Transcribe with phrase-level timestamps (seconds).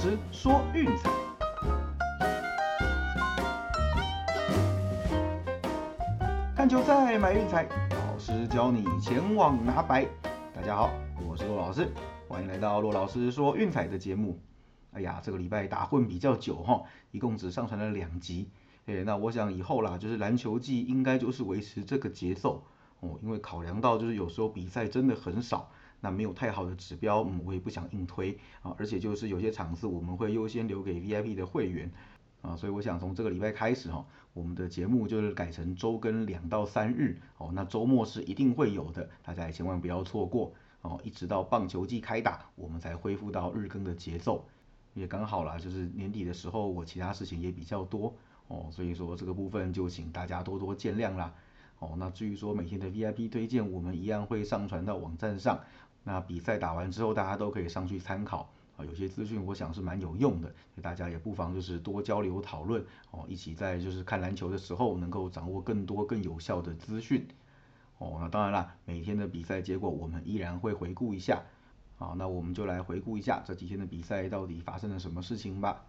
[0.00, 1.10] 师说运彩，
[6.54, 10.06] 看球赛买运彩，老师教你前往拿白。
[10.54, 10.92] 大家好，
[11.28, 11.92] 我是骆老师，
[12.28, 14.38] 欢迎来到骆老师说运彩的节目。
[14.92, 18.48] 哎呀，这个礼拜打混比较久哈，一共只上传了两集。
[18.86, 22.62] 哎，那我想以后啦，就是篮球季应该就是维持这个节奏
[23.00, 25.72] 哦，因为考量到就是有时候比赛真的很少。
[26.00, 31.90] 那没有太好的指标，嗯，我也不想硬推啊，而且就是有些场次我们会优先留给 VIP 的会员
[32.42, 44.44] 啊，所以我想从这个礼拜开始哈，我们的节目就是改成周更两到三日哦，那周末是一定会有的，大家也千万不要错过哦，一直到棒球季开打，我们才恢复到日更的节奏，
[44.94, 48.14] 也刚好啦，就是年底的时候我其他事情也比较多
[48.46, 51.34] 哦，所以说这个部分就请大家多多见谅啦。
[51.80, 55.60] 哦，那至于说每天的 VIP 推荐，我们一样会上传到网站上。
[56.04, 67.26] 那比赛打完之后，大家都可以上去参考啊，有些资讯我想是蛮有用的，大家也不妨就是多交流讨论哦，一起在就是看篮球的时候能够掌握更多更有效的资讯
[67.98, 68.18] 哦。
[68.20, 71.42] 那当然啦，每天的比赛结果我们依然会回顾一下，
[71.98, 75.84] 啊，那我们就来回顾一下这几天的比赛到底发生了什么事情吧。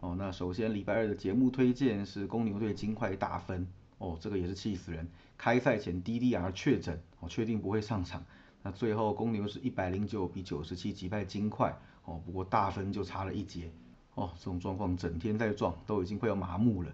[0.00, 3.66] 哦，那首先礼拜二的节目推荐是公牛队金块大分
[3.98, 8.24] 哦，这个也是气死人，开赛前 DDR 确诊，哦，确定不会上场。
[8.64, 13.70] 那最后公牛是一百零九比九十七击败金块哦，不过大分就差了一截
[14.14, 16.90] 哦，这种状况整天在撞，都已经快要麻木了。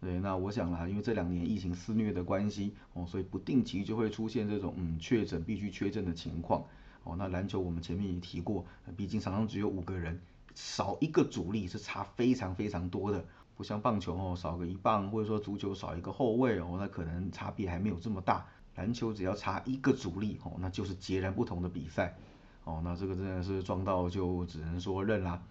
[0.00, 6.64] 对，那我想啦，因为这两年疫情肆虐的关系哦，所以不定期就会出现这种嗯确诊必须缺阵的情况
[7.04, 7.14] 哦。
[7.18, 8.64] 那篮球我们前面也提过，
[8.96, 10.18] 毕竟场上只有五个人，
[10.54, 13.22] 少一个主力是差非常非常多的，
[13.58, 18.46] 不像棒球哦，少个一棒或者说足球少一个后卫哦，那可能差别还没有这么大。
[18.76, 22.16] 篮球只要差一个主力哦，那就是截然不同的比赛
[22.64, 22.80] 哦。
[22.84, 25.42] 那这个真的是撞到就只能说认啦。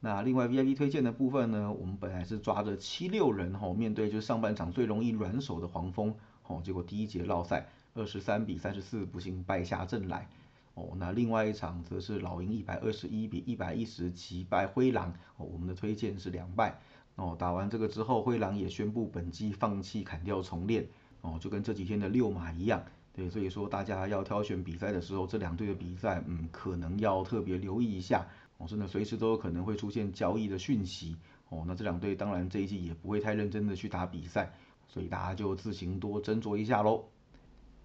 [0.00, 6.14] 那另外 VIP 推荐的部分呢，我们本来是抓着七六人哦，面对就是上半场最容易软手的黄蜂
[6.46, 10.28] 哦，结果第一节落赛二十三比三十四不幸败下阵来
[10.74, 10.90] 哦。
[10.96, 16.78] 那另外一场则是老鹰一百二十一比一百一十击败灰狼哦，我们的推荐是两败
[17.16, 17.34] 哦。
[17.38, 20.86] 打完这个之后，灰狼也宣布本季放弃砍掉重练。
[21.24, 28.26] 哦，就跟这几天的六马一样，对，所以说大家要挑选比赛的时候，这两队的比赛，嗯，可能要特别留意一下，
[28.58, 31.16] 哦，真的随时都有可能会出现交易的讯息，
[31.48, 34.52] 哦，那这两队当然这一季也不会太认真的去打比赛，
[34.86, 37.02] 所以大家就自行多斟酌一下喽。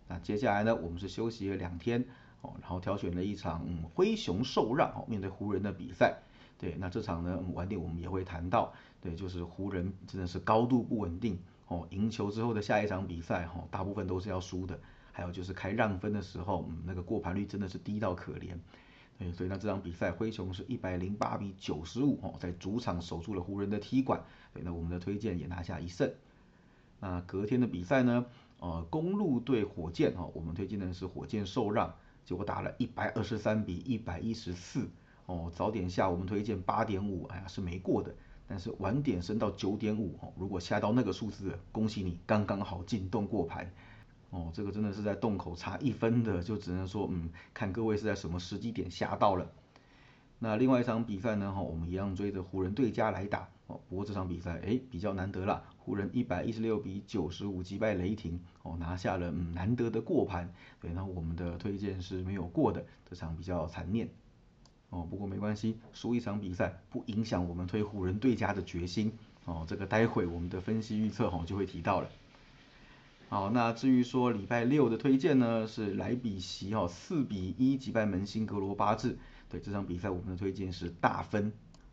[0.09, 2.03] 那接下来呢，我们是休息了两天，
[2.41, 6.17] 哦，然后挑选了一场嗯灰熊受让哦面对湖人的比赛，
[6.57, 11.39] 对，那这场呢晚点我们也会谈到，对，就是湖人真的是高度不稳定。
[11.69, 14.77] 哦，赢球之后的下一场比赛，哈，大部分都是要输的。
[15.11, 18.57] 还有就是开让分的时候，嗯，那个过盘率真的是低到可怜。
[19.17, 24.21] 对，所以那这场比赛灰熊是一百零八比九十五，哦，在主场守住了湖人的踢馆。
[24.53, 26.11] 对，那我们的推荐也拿下一胜。
[26.99, 28.25] 那隔天的比赛呢，
[28.59, 31.93] 呃，公路对火箭，哈，我们推荐的是火箭受让，
[32.23, 34.89] 结果打了一百二十三比一百一十四。
[35.25, 38.15] 哦，早点下我们推荐八点五，哎呀，是没过的。
[38.49, 43.71] 但是晚点升到九点五哦，如果下到那个数字，恭喜你刚刚好进洞过盘
[44.31, 49.47] 哦，这个真的是在洞口差一分的，就只能说嗯，看各位是在什么时机点下到了。
[50.39, 64.09] 那另外一场比赛呢哈，我们一样追着湖人对家来打哦，不过这场比赛哎比较难得了，湖人一百一十六比九十五击败雷霆哦，拿下了嗯难得的过盘，对，那我们的推荐是没有过的，这场比较残念。
[64.89, 69.11] 哦，不过没关系，输一场比赛不影响我们推湖人对家的决心。
[69.45, 72.09] 哦，这个待会我们的分析预测哈就会提到了。
[73.29, 79.17] 好，那至于说礼拜六的推荐呢，是莱比锡哈四比一击败门兴格罗巴治。
[79.47, 81.51] 对这场比赛我们的推荐是大分。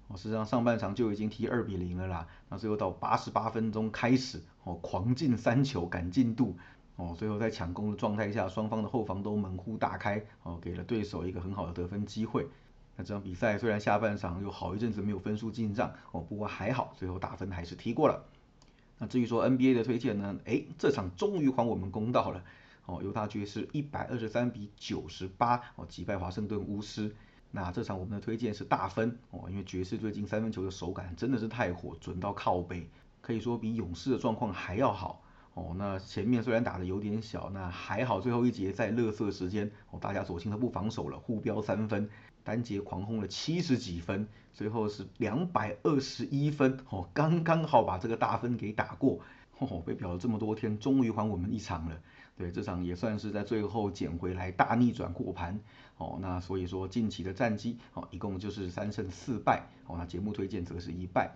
[0.08, 6.56] 哦，实际上上半场就已经踢二比零了啦，那最后到八十八分钟开始哦狂进三球赶进度。
[6.96, 12.46] 哦，最后在抢攻的状态下，双方的后防都门户大开，哦给了对手一个很好的得分机会。
[12.96, 18.24] 那这场比赛虽然下半场有好一阵子没有分数进账哦，不过还好，最后打分还是踢过了。
[18.98, 20.34] 那至于说 NBA 的推荐呢？
[20.46, 22.42] 哎，这场终于还我们公道了
[22.86, 27.14] 哦，犹他爵士一百二十三比九十八哦击败华盛顿巫师。
[27.50, 32.88] 那这场我们的推荐是大分哦，因为爵士最近三分球的手感真的是太火，准到靠背，
[33.20, 35.22] 可以说比勇士的状况还要好
[35.52, 35.74] 哦。
[35.76, 42.08] 那前面虽然打的有点小，那还好最后一节在乐色时间哦，大家索性都不防守了，互飙三分。
[42.46, 49.18] 单节狂轰了七十几分，最后是两百二十一分，哦，刚刚好把这个大分给打过，
[49.58, 52.00] 哦，被表了这么多天，终于还我们一场了。
[52.36, 55.58] 对，这场也算是在最后捡回来大逆转过盘，
[55.96, 61.32] 哦，那所以说近期的战绩，哦，一共就是三胜四败，哦，那节目推荐则是一败，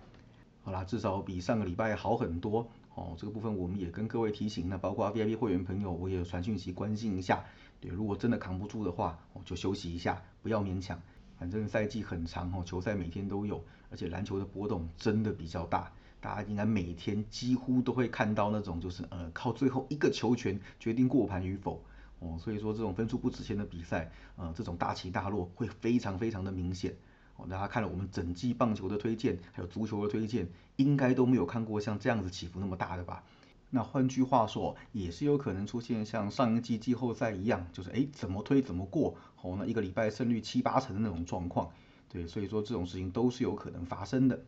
[0.63, 2.65] 好啦，至少比上个礼拜好很多，
[2.95, 7.43] 哦，这个部分我们也跟各位提醒，那包括 VIP 会员朋友，我也传讯息关心一下，
[7.81, 11.01] 对，如果真的扛不住的话，哦，就休息一下，不要勉强，
[11.37, 15.91] 反正赛季很长，哦，球赛每天都有，而且篮球的波动真的比较大。
[16.19, 21.83] 大家应该每天几乎都会看到那种，就是呃靠最后一个球权决定过盘与否
[22.19, 26.95] 哦，所以说这种分数不值钱的比赛，呃这种大起大落会非常非常的明显
[27.37, 27.47] 哦。
[27.49, 33.23] 大家看了我们整季棒球的推荐，还有足球的推荐，应该都没有看过像这样子起伏那么大的吧？
[33.73, 41.71] 那换句话说，也是有可能出现像上一季季后赛一样，就是哎怎么推怎么过哦，那一个礼拜胜率七八成的那种状况，
[42.09, 44.39] 对，所以说这种事情都是有可能发生的。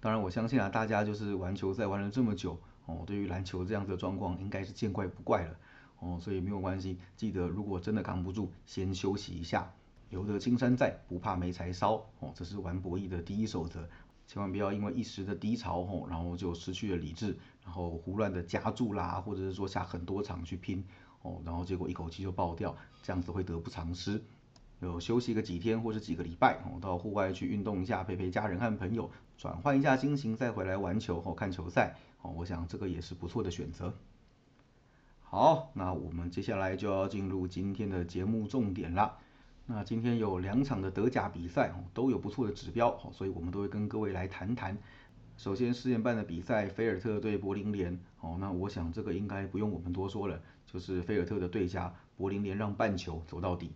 [0.00, 5.56] 当然，我相信啊，大家就是玩球赛玩了这么久哦，对于篮球这样子的状况，应该是见怪不怪了
[6.00, 6.98] 哦，所以没有关系。
[7.16, 9.72] 记得，如果真的扛不住，先休息一下。
[10.10, 13.88] 留得青山在，不怕没柴烧哦，这是玩博弈的第一守则。
[14.26, 20.84] 千万不要因为一时的低潮哦，然后就失去了理智，然后胡乱的加注啦，或者是说下很多场去拼
[21.22, 24.22] 哦，然后结果一口气就爆掉，这样子会得不偿失。
[24.80, 29.10] 有休息个几天或者几个礼拜哦，到户外去运动一下，陪陪家人和朋友。
[29.36, 33.92] 转换一下心情，再回来玩球或看球赛，哦，我想这个也是不错的选择。
[35.22, 39.18] 好，那我们接下来就要进入今天的节目重点了。
[39.66, 44.76] 那今天有两场的德甲比赛，哦，都有不错的指标，哦，所以我们都会跟各位来谈谈。
[45.38, 53.72] 首先，十点半的比赛，菲尔特对柏林联，哦，那我想这个应该不用我们多说了，就是菲尔特的对家，柏林联让半球走到底。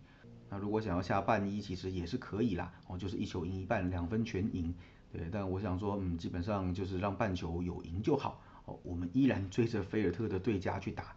[0.47, 4.71] 那如果想要下半一，其实也是可以啦，哦，就是一球赢一半，两分全赢。
[5.11, 8.39] 对，但我想说，嗯，基本上就是让半球有赢就好。
[8.65, 11.15] 哦，我们依然追着菲尔特的对家去打，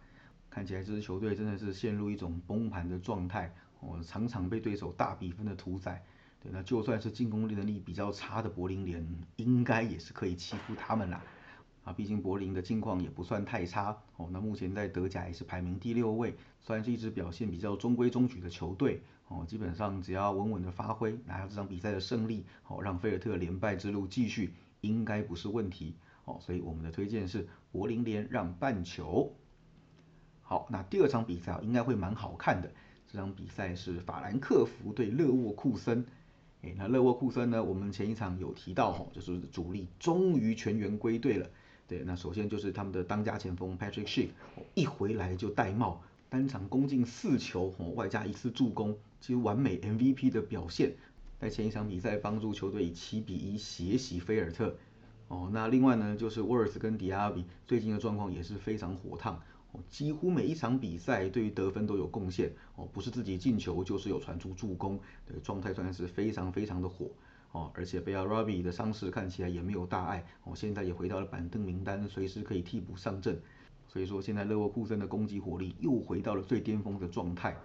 [0.49, 3.53] 看起来这支球队真的是陷入一种崩盘的状态，
[3.85, 6.03] 哦，常常被对手大比分的屠宰。
[6.41, 11.23] 对，那就算是进攻能力比较差的柏林联，应该也是可以欺负他们啦。
[11.83, 13.97] 啊，毕竟柏林的境况也不算太差。
[14.15, 19.01] 哦，那目前在德甲也是排名第六位，算是一支表现比较中规中矩的球队。
[19.27, 25.95] 哦，基本上只要稳稳的发挥，拿下这场比赛的胜利，哦，让菲尔特连败之路继续，应该不是问题。
[26.25, 29.33] 哦，所以我们的推荐是柏林联让半球。
[30.41, 32.71] 好，那第二场比赛应该会蛮好看的。
[33.13, 36.03] 这场比赛是法兰克福对勒沃库森。
[36.63, 37.63] 哎，那勒沃库森呢？
[37.63, 41.47] 我们前一场有提到，哈，就是主力终于全员归队了。
[41.87, 44.29] 对，那首先就是他们的当家前锋 Patrick Schick，
[44.73, 46.01] 一回来就戴帽。
[46.27, 50.93] 单场攻进四球，哦，外加一次助攻，其实完美 MVP 的表现，
[51.39, 54.75] 在前一场比赛帮助球队以七比一血洗菲尔特，
[55.27, 59.39] 哦，那另外呢，就是沃尔斯跟迪亚比最近的状况也是非常火烫，
[59.89, 67.09] 几乎每一场比赛对于得分都有贡献，哦，不是自己进球就是有传出助攻，对，状态算是非常非常的火，
[67.51, 73.41] 哦，而且贝尔罗比的伤势看起来也没有大碍，哦，现在也回到了板凳名单，随时可以替补上阵。
[73.87, 77.55] 所以说，现在勒沃库森的攻击火力又回到了最巅峰的状态。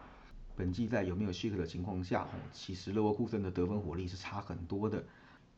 [0.57, 5.03] 本季在有没有希克的情况下哦，其实勒沃库森的得分火力是差很多的。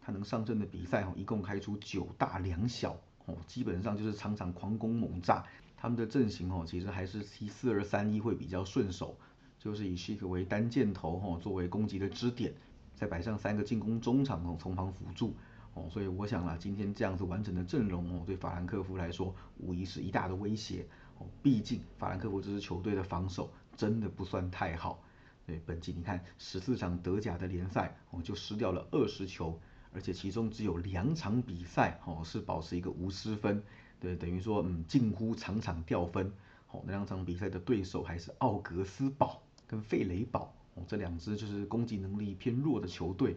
[0.00, 5.44] 他能上阵的比赛哦，一共开出九大两小，哦，基本上就是场场狂攻猛炸。
[5.80, 9.16] 他们的阵型，哦，其实还是踢四二三一会比较顺手，
[9.58, 12.52] 就是以希克为单箭头，哦，作为攻击的支点，
[12.94, 15.34] 再摆上三个进攻中场，哦，从旁辅助。
[15.72, 20.84] 哦，所以我想啊，今天这样子完整的阵容哦，对法兰克福来说，无疑是一大的威胁
[21.16, 21.26] 哦。
[21.42, 25.02] 毕竟法兰克福这支球队的防守真的不算太好。
[25.46, 29.58] 对，本季你看十四场德甲的联赛哦，就失掉了二十球，
[29.92, 33.62] 而且其中只有两场比赛哦是保持一个无失分。
[33.98, 36.32] 对，等于说嗯，近乎场场掉分。
[36.70, 43.36] 哦，那两场比赛的对手还是奥格斯堡跟费雷堡哦，这两支就是攻击能力偏弱的球队。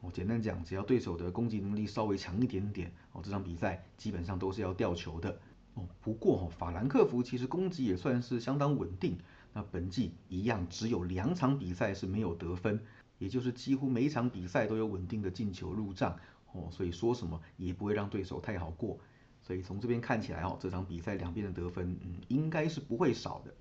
[0.00, 5.38] 哦，简单讲，只要对手的攻击能力稍微强一点点，哦，这场比赛基本上都是要掉球的。
[5.74, 9.16] 哦，不过哦，法兰克福其实攻击也算是相当稳定。
[9.54, 12.80] 那本季一样只有两场比赛是没有得分，
[13.22, 16.18] 也就是几乎每一场比赛都有稳定的进球入账。
[16.50, 18.98] 哦，所以说什么也不会让对手太好过。
[19.40, 23.54] 所以从这边看起来哦，这场比赛两边的得分，嗯，应该是不会少的。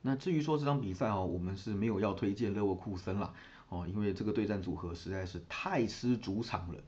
[0.00, 3.34] 那至于说这场比赛哦，我们是没有要推荐勒沃库森啦。
[3.68, 6.78] 哦，因为这个对战组合实在是太吃主场了。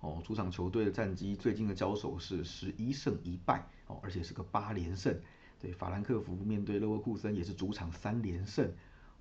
[0.00, 5.14] 哦，主场球队的战绩最近的交手是十一胜一败，哦，而且是个八连胜。
[5.60, 8.72] 对，法兰克福面对勒沃库森也是主场三连胜。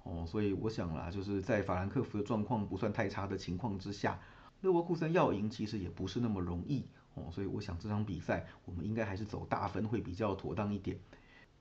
[0.06, 4.20] 哦，所以我想啦，就是在法兰克福的状况不算太差的情况之下，
[4.62, 6.86] 勒沃库森要赢其实也不是那么容易。
[7.16, 11.00] 哦，所以我想这场比赛我们应该还是走大分会比较妥当一点。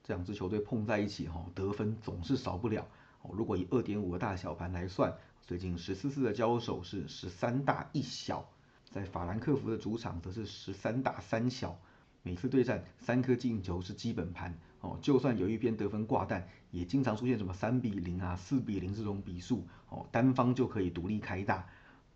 [0.02, 2.86] 这两支球队碰在一起哈，得分总是少不了。
[3.22, 8.46] 哦，如果以二点五个大小盘来算，最近十四次的交手是十三大一小，
[8.90, 11.78] 在法兰克福的主场则是十三大三小。
[12.26, 21.66] 每次对战三颗进球是基本盘哦，就算有一边得分挂蛋，也经常出现什么三比零啊、四比零这种比数哦，单方就可以独立开大。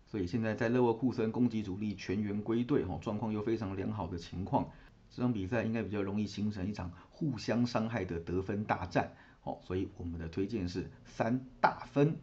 [0.07, 4.67] 所以现在在勒沃库森攻击主力全员归队哦，状况又非常良好的情况，
[5.11, 9.13] 这场比赛应该比较容易形成一场互相伤害的得分大战
[9.43, 12.17] 哦，所以我们的推荐是三大分。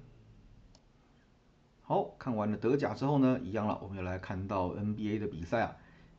[1.82, 5.76] 好看完了德甲之后呢，一样了，我们要来看到 NBA 的比赛啊。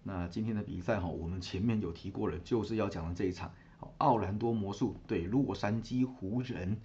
[0.07, 3.51] 那今天的比赛哈，我们前面有提过了，就是要讲的这一场，
[3.97, 6.77] 奥兰多魔术对洛杉矶湖人。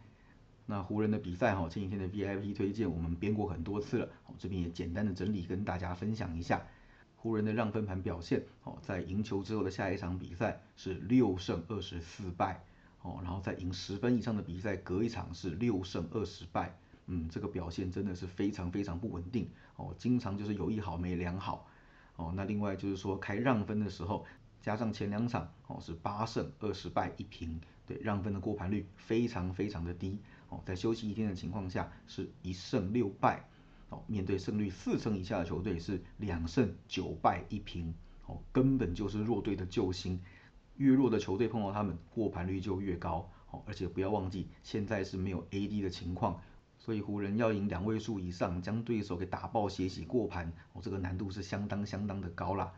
[0.67, 6.67] 那湖人的比赛哈，前几天的 VIP 推荐我们编过很多次了，这边也简单的整理跟大家分享一下。
[7.15, 12.61] 湖人的让分盘表现，哦，在赢球之后的下一场比赛是六胜二十四败，
[13.03, 16.77] 哦，然后在赢十分以上的比赛，隔一场是六胜二十败，
[17.07, 21.69] 嗯，这个表现真的是非常非常不稳定，哦，经常就是有一好没两好。
[22.17, 24.25] 哦，那另外就是说开让分的时候，
[24.61, 33.49] 加上前两场哦是八胜二十败一平，对让分的过盘率非常非常的低哦，在休息一天的情况下是一胜六败
[33.89, 37.93] 哦，面对胜率四成以下的球队是两胜九败一平
[38.27, 40.21] 哦，根本就是弱队的救星，
[40.77, 46.41] 越弱的球队碰到他们过盘率就越高哦，而且不要忘记现在是没有 AD 的情况。
[46.85, 52.73] 所以湖人要赢两位数以上，将对手给打爆、血洗过盘，哦，这个难度是相当相当的高啦。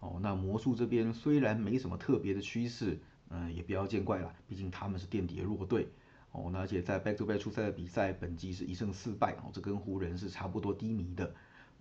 [0.00, 5.86] 哦，那魔术这边虽然没什么特别的趋势，嗯，也不要见怪了，毕竟他们是垫底的弱队。
[6.32, 11.32] 哦，那而且在 Back to Back 初赛的比赛，本季是一胜四败，哦，这跟湖人是差不多低迷的。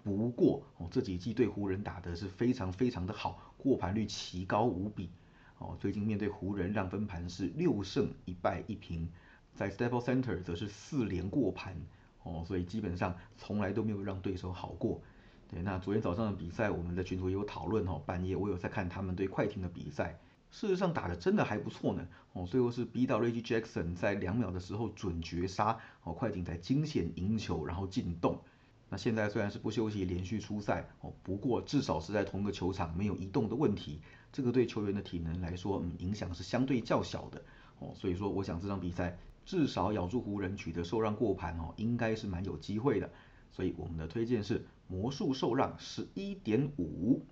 [0.03, 5.09] 不过，哦，这几季对湖人打的是非常非常的好，过盘率奇高无比。
[5.57, 9.09] 哦，最近面对湖人让分盘是六胜一败一平。
[9.55, 11.75] 在 Staples Center 则是四连过盘
[12.23, 15.01] 哦，所以基本上从来都没有让对手好过。
[15.49, 20.17] 对，那昨天早上的比赛，我们在群组也有讨论哦，半夜我有在看他们对快艇的比赛，
[20.49, 28.41] 事实上打的真的还不错呢哦，最后是逼到 Reggie Jackson 在两秒的时候准绝杀哦，快艇才惊险赢球，然后进洞。
[28.89, 33.99] 那现在虽然是不休息连续出赛哦，不过至少是在同个球场没有移动的问题，
[34.31, 37.39] 这个对球员的体能来说，嗯，影响是相对较小的
[37.77, 39.15] 哦，所以说我想这场比赛。
[39.45, 43.09] 至少咬住湖人取得受让过盘哦，应该是蛮有机会的。
[43.51, 47.25] 所以我们的推荐是魔术受让十一点五。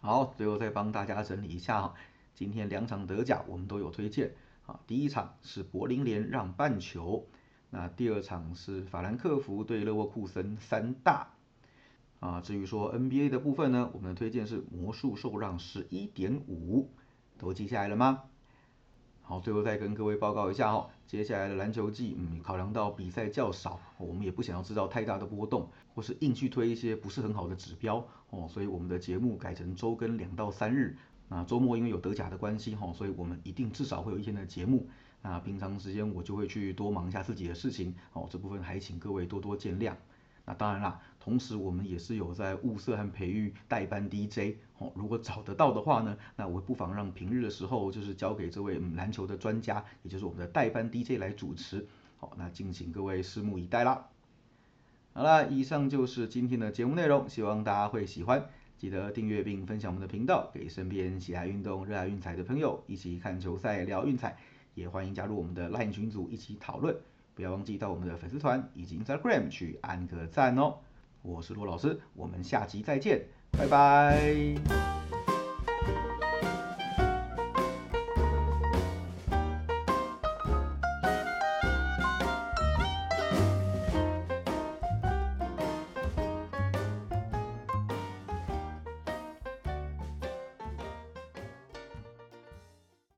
[0.00, 1.94] 好，最后再帮大家整理一下哈，
[2.34, 4.34] 今天两场德甲我们都有推荐
[4.66, 4.78] 啊。
[4.86, 7.26] 第一场是柏林联让半球，
[7.70, 11.34] 那第二场是法兰克福对勒沃库森三大。
[12.20, 16.90] 啊，至于说 NBA 的部分呢，我们的推荐是魔术受让十一点五，
[17.38, 18.24] 都记下来了吗？
[19.28, 30.96] 好，最后再跟各位报告一下哈，接下来的篮球季，嗯，考量到比赛较少，我们也不想要制造太大的波动，或是硬去推一些不是很好的指标哦，所以我们的节目改成周更两到三日。
[31.28, 34.88] 那周末因为有德甲的关系哈，所以我们一定至少会有一天的节目。
[35.20, 39.92] 那平常时间我就会去多忙一下自己的事情哦，这部分还请各位多多见谅。
[40.48, 51.86] 那当然啦，同时我们也是有在物色和培育代班 DJ 哦，如果找得到的话呢，那我不妨让平日的时候就是交给这位篮球的专家，也就是我们的代班 DJ 来主持。
[52.16, 54.08] 好，那敬请各位拭目以待啦。
[55.12, 64.38] 好啦，以上就是今天的节目内容，希望大家会喜欢，记得订阅并分享我们的频道，给身边喜爱运动、热爱运彩的朋友一起看球赛、聊运彩，
[64.74, 66.96] 也欢迎加入我们的 LINE 群组一起讨论。
[67.38, 70.78] 不要忘记到我们的粉丝团以及 Instagram 去按个赞哦！
[71.22, 74.56] 我是罗老师，我们下集再见，拜拜。